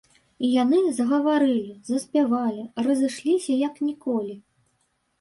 [0.45, 4.35] І яны загаварылі, заспявалі, разышліся, як ніколі.